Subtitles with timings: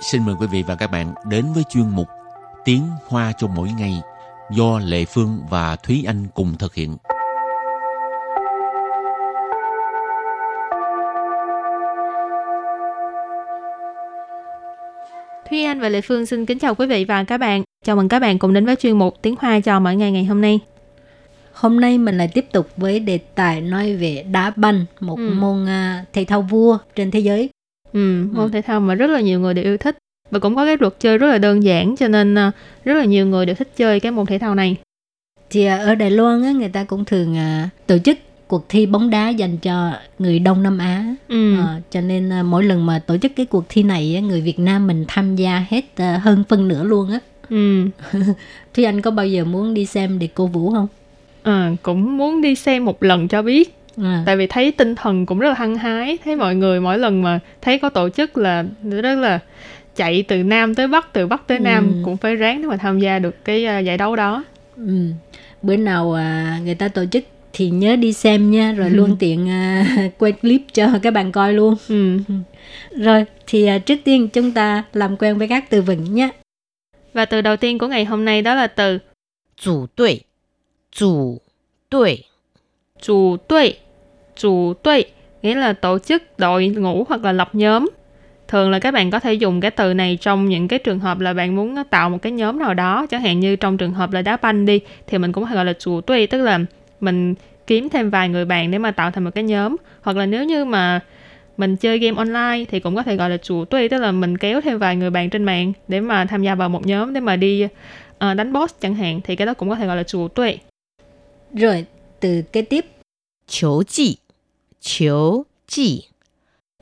[0.00, 2.08] xin mời quý vị và các bạn đến với chuyên mục
[2.64, 4.00] Tiếng Hoa cho mỗi ngày
[4.50, 6.96] do Lệ Phương và Thúy Anh cùng thực hiện.
[15.50, 17.62] Thúy Anh và Lệ Phương xin kính chào quý vị và các bạn.
[17.84, 20.24] Chào mừng các bạn cùng đến với chuyên mục Tiếng Hoa cho mỗi ngày ngày
[20.24, 20.60] hôm nay.
[21.52, 25.34] Hôm nay mình lại tiếp tục với đề tài nói về đá banh, một ừ.
[25.34, 27.50] môn uh, thể thao vua trên thế giới.
[27.96, 28.50] Ừ, môn ừ.
[28.52, 29.98] thể thao mà rất là nhiều người đều yêu thích
[30.30, 33.04] và cũng có cái luật chơi rất là đơn giản cho nên uh, rất là
[33.04, 34.76] nhiều người đều thích chơi cái môn thể thao này.
[35.50, 38.86] Thì uh, ở Đài Loan á, người ta cũng thường uh, tổ chức cuộc thi
[38.86, 41.14] bóng đá dành cho người Đông Nam Á.
[41.28, 41.56] Ừ.
[41.58, 44.58] À, cho nên uh, mỗi lần mà tổ chức cái cuộc thi này người Việt
[44.58, 47.18] Nam mình tham gia hết uh, hơn phân nửa luôn á.
[47.50, 47.84] Ừ.
[48.74, 50.86] Thúy Anh có bao giờ muốn đi xem để cô vũ không?
[51.42, 53.76] À, cũng muốn đi xem một lần cho biết.
[54.02, 54.22] À.
[54.26, 57.22] Tại vì thấy tinh thần cũng rất là hăng hái, thấy mọi người mỗi lần
[57.22, 59.38] mà thấy có tổ chức là rất là
[59.96, 62.02] chạy từ nam tới bắc, từ bắc tới nam ừ.
[62.04, 64.44] cũng phải ráng để mà tham gia được cái uh, giải đấu đó.
[64.76, 65.10] Ừ.
[65.62, 69.44] Bữa nào uh, người ta tổ chức thì nhớ đi xem nha rồi luôn tiện
[69.44, 72.18] uh, quay clip cho các bạn coi luôn ừ.
[72.90, 76.30] rồi thì uh, trước tiên chúng ta làm quen với các từ vựng nhé
[77.12, 78.98] và từ đầu tiên của ngày hôm nay đó là từ
[79.56, 80.20] chủ đội
[80.92, 81.40] chủ
[81.90, 82.24] đội
[83.02, 83.76] chủ đội
[84.36, 85.04] chủ đội
[85.42, 87.90] nghĩa là tổ chức đội ngũ hoặc là lập nhóm.
[88.48, 91.20] Thường là các bạn có thể dùng cái từ này trong những cái trường hợp
[91.20, 94.12] là bạn muốn tạo một cái nhóm nào đó chẳng hạn như trong trường hợp
[94.12, 96.60] là đá banh đi thì mình cũng hay gọi là chủ tuy tức là
[97.00, 97.34] mình
[97.66, 99.76] kiếm thêm vài người bạn để mà tạo thành một cái nhóm.
[100.02, 101.00] Hoặc là nếu như mà
[101.56, 104.38] mình chơi game online thì cũng có thể gọi là chủ tuy tức là mình
[104.38, 107.20] kéo thêm vài người bạn trên mạng để mà tham gia vào một nhóm để
[107.20, 107.70] mà đi uh,
[108.18, 110.58] đánh boss chẳng hạn thì cái đó cũng có thể gọi là chủ tuy
[111.54, 111.84] rồi
[112.20, 112.84] từ kế tiếp.
[113.46, 114.16] Chiếu chỉ
[114.86, 116.08] chiếu chỉ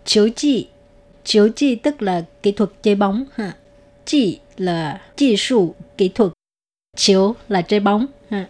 [0.04, 0.68] chiếu chỉ
[1.24, 3.56] chiếu chỉ tức là kỹ thuật chơi bóng ha.
[4.04, 6.32] Chỉ là kỹ 术 kỹ thuật.
[6.96, 8.48] Chiếu là chơi bóng ha.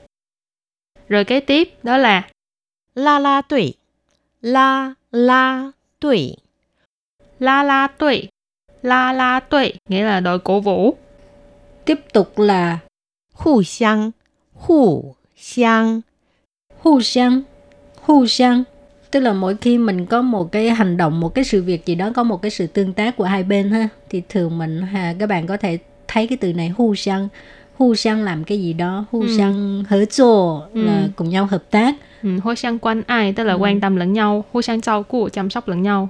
[1.09, 2.31] Rồi kế tiếp đó là
[2.95, 3.75] la la tuổi,
[4.41, 6.37] la la tuổi,
[7.39, 8.29] la la tuổi,
[8.83, 10.97] la la tuổi nghĩa là đội cổ vũ.
[11.85, 12.79] Tiếp tục là
[13.33, 14.11] hù xiang,
[14.55, 16.01] hù xiang,
[16.79, 17.43] hù xiang,
[18.01, 18.65] hù xiang
[19.15, 21.95] tức là mỗi khi mình có một cái hành động một cái sự việc gì
[21.95, 25.15] đó có một cái sự tương tác của hai bên ha thì thường mình ha,
[25.19, 27.29] các bạn có thể thấy cái từ này hù xiang.
[27.79, 29.05] Hu sang làm cái gì đó?
[29.11, 29.37] Hu ừ.
[29.39, 30.45] sang hợp tác
[30.75, 30.83] ừ.
[30.83, 31.95] là cùng nhau hợp tác.
[32.23, 33.59] Ừ, hu sang quan ai tức là ừ.
[33.59, 34.45] quan tâm lẫn nhau.
[34.53, 36.09] Hu sang trao của chăm sóc lẫn nhau.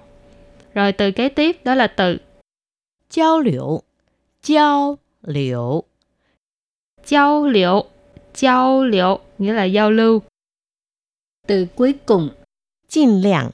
[0.75, 2.19] Rồi từ kế tiếp đó là từ
[3.11, 3.81] giao lưu
[4.43, 5.83] giao lưu
[7.07, 7.83] giao lưu
[8.35, 10.23] giao lưu nghĩa là giao lưu.
[11.47, 12.29] Từ cuối cùng
[12.94, 13.52] 尽量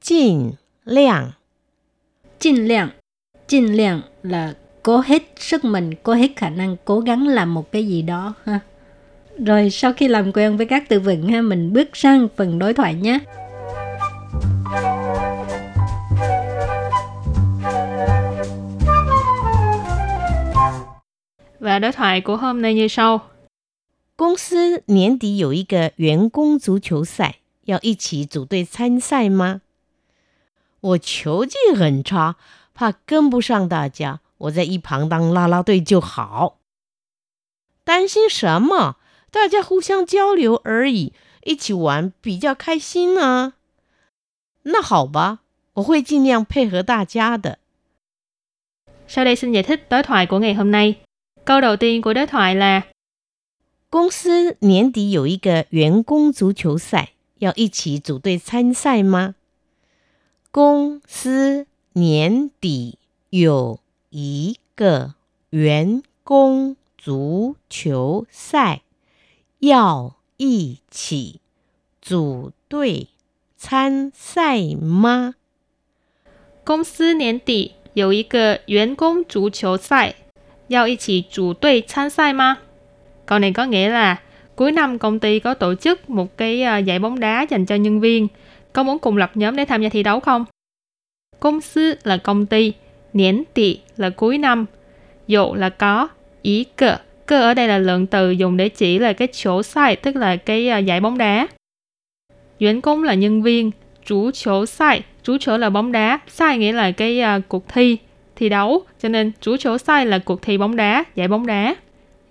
[0.00, 0.52] 尽
[0.84, 1.32] 量
[2.38, 2.90] 尽量
[3.46, 8.02] 尽量 là cố hết sức mình, cố hết khả năng cố gắng làm một cái gì
[8.02, 8.60] đó ha.
[9.46, 12.74] Rồi sau khi làm quen với các từ vựng ha, mình bước sang phần đối
[12.74, 13.18] thoại nhé.
[21.60, 23.20] Và đối thoại của hôm nay như sau.
[24.14, 29.60] 公司年底有一个员工足球赛， 要一起组队参赛吗？
[30.80, 32.36] 我球技很差，
[32.74, 36.58] 怕跟不上大家，我在一旁当啦啦队就好。
[37.84, 38.96] 担心什么？
[39.30, 41.12] 大家互相交流而已，
[41.44, 43.54] 一起玩比较开心呢。
[44.64, 45.40] 那好吧，
[45.74, 47.58] 我会尽量配合大家的。
[49.08, 50.96] Sau đây xin giải thích đối thoại của ngày hôm nay.
[51.44, 52.82] Câu đầu tiên của đối thoại là
[53.90, 59.34] 公司年底有一个员工足球赛， 要一起组队参赛吗？
[60.50, 62.98] 公司年底
[63.30, 65.14] 有一个
[65.50, 68.82] 员工足球赛
[69.58, 71.40] 要一起
[72.00, 73.08] 组队
[73.56, 75.34] 参赛吗？
[76.64, 80.14] 公司年底有一个员工足球赛
[80.68, 82.58] 要一起组队参赛吗？
[83.26, 84.20] Câu này có nghĩa là
[84.57, 87.75] cuối năm công ty có tổ chức một cái à, giải bóng đá dành cho
[87.75, 88.27] nhân viên.
[88.73, 90.45] Có muốn cùng lập nhóm để tham gia thi đấu không?
[91.39, 92.73] Công sư là công ty,
[93.13, 94.65] niên tỷ là cuối năm,
[95.27, 96.07] dụ là có,
[96.41, 96.97] ý cơ.
[97.25, 100.35] Cơ ở đây là lượng từ dùng để chỉ là cái chỗ sai, tức là
[100.35, 101.47] cái à, giải bóng đá.
[102.59, 103.71] 员 công là nhân viên,
[104.05, 107.97] chủ chỗ sai, chủ chỗ là bóng đá, sai nghĩa là cái uh, cuộc thi,
[108.35, 111.75] thi đấu, cho nên chủ chỗ sai là cuộc thi bóng đá, giải bóng đá.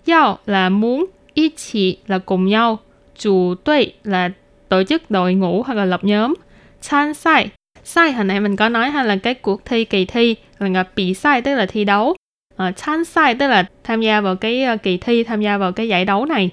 [0.05, 1.05] Giao là muốn,
[1.36, 2.78] ý chỉ là cùng nhau,
[3.18, 4.30] chủ đội là
[4.68, 6.34] tổ chức đội ngũ hoặc là lập nhóm,
[6.82, 7.50] tham sai
[7.84, 11.14] sai hồi nãy mình có nói ha là cái cuộc thi kỳ thi là bị
[11.14, 12.14] sai tức là thi đấu
[12.54, 15.72] uh, tham sai tức là tham gia vào cái uh, kỳ thi tham gia vào
[15.72, 16.50] cái giải đấu này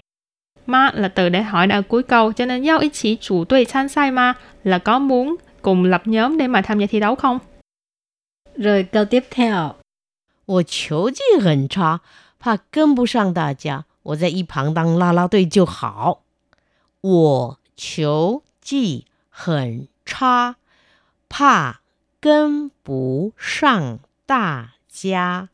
[0.65, 3.65] ma là từ để hỏi ở cuối câu cho nên giao ý chỉ chủ đội
[3.65, 7.15] tham sai ma là có muốn cùng lập nhóm để mà tham gia thi đấu
[7.15, 7.39] không
[8.55, 9.75] rồi câu tiếp theo
[10.45, 12.01] 我球技很差，
[12.39, 16.22] 怕跟不上大家， 我在一旁当啦啦队就好。
[17.00, 20.56] 我球技很差，
[21.28, 21.80] 怕
[22.20, 25.48] 跟不上大家，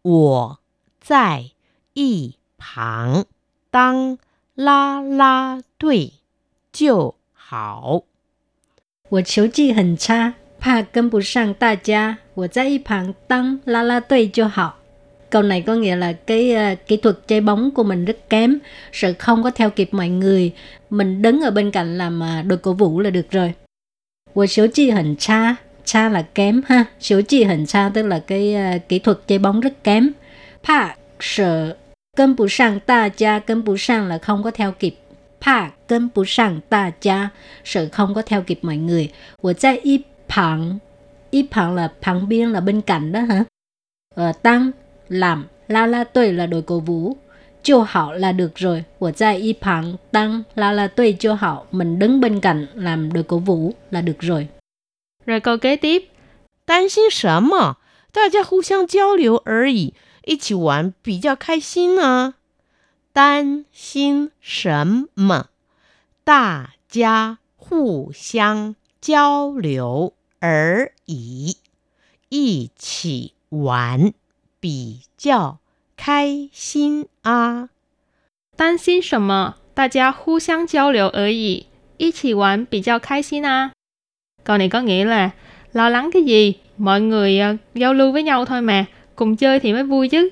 [0.00, 0.60] 我
[1.00, 1.50] 在
[1.92, 3.26] 一旁
[3.70, 4.18] 当
[4.54, 6.14] 啦啦队
[6.72, 8.04] 就好。
[9.10, 14.78] 我球技很差，怕跟不上大家，我在一旁当啦啦队就好。
[15.34, 18.58] câu này có nghĩa là cái uh, kỹ thuật chơi bóng của mình rất kém
[18.92, 20.52] sự không có theo kịp mọi người.
[20.90, 23.52] Mình đứng ở bên cạnh làm uh, đội cổ vũ là được rồi.
[24.34, 25.56] Của số chi hình cha?
[25.84, 26.84] Cha là kém ha?
[27.00, 30.10] Số chi hình cha tức là cái uh, kỹ thuật chơi bóng rất kém.
[30.68, 31.76] Pa sợ
[32.16, 34.96] cân bù sang ta cha cân bù sang là không có theo kịp.
[35.40, 37.28] Pa cân bù sang ta cha
[37.64, 39.12] sợ không có theo kịp mọi người.
[39.40, 40.78] Của cha y phẳng
[41.30, 43.44] y phẳng là phẳng biên là bên cạnh đó hả?
[44.14, 44.70] Ở tăng
[45.07, 47.17] làm la la tuổi là đội cổ vũ
[47.63, 51.65] chiêu hảo là được rồi của cha y phẳng tăng la la tuổi chiêu hảo
[51.71, 54.47] mình đứng bên cạnh làm đội cổ vũ là được rồi
[55.25, 56.09] rồi câu kế tiếp.
[56.65, 57.77] 担心什么？
[58.11, 59.93] 大家互相交流而已，
[60.23, 62.35] 一起玩比较开心呢。
[63.11, 65.47] 担心什么？
[66.23, 71.57] 大家互相交流而已，
[72.29, 74.13] 一起玩
[74.63, 75.57] 比较
[75.97, 77.69] 开心啊。
[78.55, 79.55] 担心什么？
[79.73, 81.65] 大家互相交流而已，
[81.97, 83.71] 一起玩比较开心啊。
[84.43, 85.29] Câu này có nghĩa là
[85.73, 86.53] lo lắng cái gì?
[86.77, 88.85] Mọi người uh, giao lưu với nhau thôi mà,
[89.15, 90.29] cùng chơi thì mới vui chứ.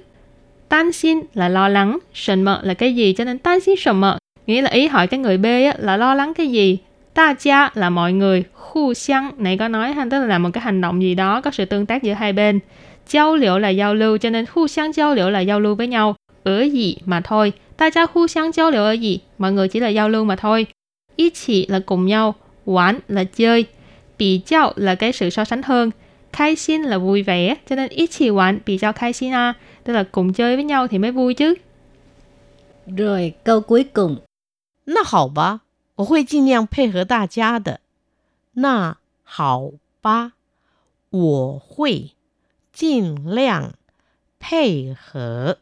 [0.69, 3.99] Tan xin là lo lắng, sần mợ là cái gì cho nên tan xin sần
[3.99, 4.17] mợ.
[4.47, 6.77] Nghĩa là ý hỏi cái người B á, là lo lắng cái gì?
[7.13, 10.49] Ta cha là mọi người, khu xăng này có nói ha, tức là làm một
[10.53, 12.59] cái hành động gì đó có sự tương tác giữa hai bên.
[13.07, 15.87] Giao liệu là giao lưu cho nên khu xăng giao liệu là giao lưu với
[15.87, 16.15] nhau.
[16.43, 17.53] Ở gì mà thôi.
[17.77, 19.19] Ta cha khu xăng giao liệu ở gì?
[19.37, 20.65] Mọi người chỉ là giao lưu mà thôi.
[21.15, 22.35] Ý chỉ là cùng nhau,
[22.65, 23.65] quán là chơi
[24.17, 25.91] bị giao là cái sự so sánh hơn
[26.33, 29.53] khai xin là vui vẻ cho nên ít chỉ玩 bị giao khai xin à
[29.83, 31.53] tức là cùng chơi với nhau thì mới vui chứ
[32.97, 34.17] rồi câu cuối cùng
[34.85, 35.61] 那好吧
[35.95, 37.81] 我会尽量配合大家的
[38.53, 39.71] 那好
[40.01, 40.33] 吧
[41.09, 42.11] 我会
[42.73, 43.73] 尽量
[44.39, 45.57] 配合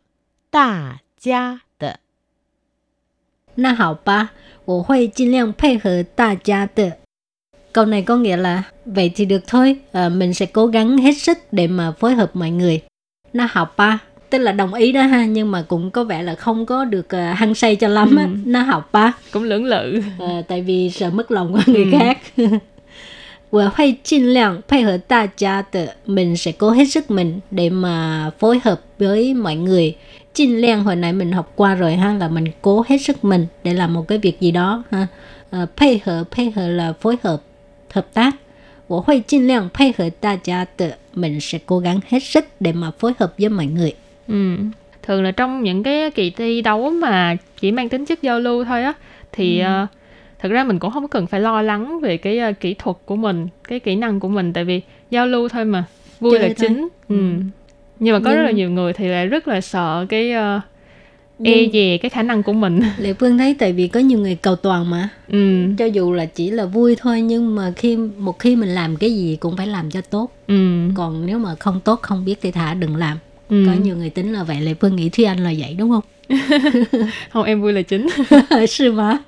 [0.50, 2.00] 大家的
[3.56, 4.32] 那好吧
[4.66, 6.98] 我会尽量配合大家的
[7.76, 11.12] Câu này có nghĩa là vậy thì được thôi, à, mình sẽ cố gắng hết
[11.18, 12.82] sức để mà phối hợp mọi người.
[13.34, 14.00] Nó học ba,
[14.30, 17.06] tức là đồng ý đó ha, nhưng mà cũng có vẻ là không có được
[17.06, 18.24] uh, hăng say cho lắm á.
[18.24, 18.30] Ừ.
[18.46, 19.14] Nó học ba.
[19.32, 20.02] Cũng lưỡng lự.
[20.20, 21.90] À, tại vì sợ mất lòng của người ừ.
[22.00, 22.18] khác.
[23.50, 29.96] 我会尽量配合大家的，mình sẽ cố hết sức mình để mà phối hợp với mọi người.
[30.34, 34.08] 尽量hồi nãy mình học qua rồi ha là mình cố hết sức mình để làm một
[34.08, 35.08] cái việc gì đó ha.
[35.52, 37.42] À, 配合配合 là phối hợp
[37.94, 38.34] hợp tác.
[38.88, 43.94] 我会尽量配合大家的，mình sẽ cố gắng hết sức để mà phối hợp với mọi người.
[44.28, 44.58] Ừ.
[45.04, 48.66] Thường là trong những cái kỳ thi đấu mà chỉ mang tính chất giao lưu
[48.66, 48.94] thôi á,
[49.32, 49.84] thì ừ.
[49.84, 49.90] uh,
[50.43, 53.17] thật ra mình cũng không cần phải lo lắng về cái uh, kỹ thuật của
[53.17, 54.81] mình, cái kỹ năng của mình, tại vì
[55.11, 55.85] giao lưu thôi mà,
[56.21, 56.69] vui Chơi là thôi.
[56.69, 56.89] chính.
[57.09, 57.17] Ừ.
[57.17, 57.33] ừ.
[57.99, 58.39] Nhưng mà có Nhưng...
[58.39, 60.63] rất là nhiều người thì lại rất là sợ cái uh,
[61.43, 64.35] e về cái khả năng của mình lệ phương thấy tại vì có nhiều người
[64.35, 65.67] cầu toàn mà ừ.
[65.79, 69.15] cho dù là chỉ là vui thôi nhưng mà khi một khi mình làm cái
[69.15, 70.89] gì cũng phải làm cho tốt ừ.
[70.95, 73.19] còn nếu mà không tốt không biết thì thả đừng làm
[73.49, 73.65] ừ.
[73.67, 76.03] có nhiều người tính là vậy lệ phương nghĩ thúy anh là vậy đúng không
[77.31, 78.07] không em vui là chính.
[78.69, 79.19] Sư mà.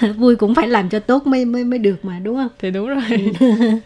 [0.16, 2.48] Vui cũng phải làm cho tốt mới mới mới được mà đúng không?
[2.58, 3.32] Thì đúng rồi.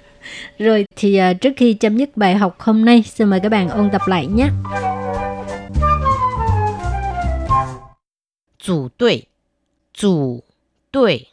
[0.58, 3.68] Rồi thì uh, trước khi chấm dứt bài học hôm nay xin mời các bạn
[3.68, 4.48] ôn tập lại nhé.
[8.58, 9.22] Chủ đội
[9.94, 10.42] chủ
[10.92, 11.26] đội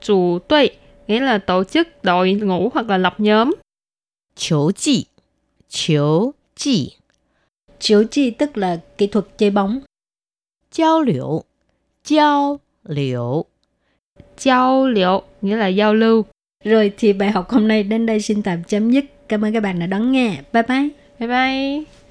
[0.00, 0.70] chủ đội
[1.06, 3.54] nghĩa là tổ chức đội ngũ hoặc là lập nhóm.
[4.36, 5.04] Chiếu chi
[5.68, 6.92] chiếu chi
[7.78, 9.80] chiếu chi tức là kỹ thuật chơi bóng
[10.73, 11.43] 交流，
[12.03, 13.45] 交流，
[14.37, 16.25] 交流 nghĩa là giao lưu.
[16.63, 19.05] Rồi thì bài học hôm nay đến đây xin tạm chấm dứt.
[19.27, 20.41] Cảm ơn các bạn đã đón nghe.
[20.53, 20.89] Bye bye.
[21.19, 22.02] Bye bye.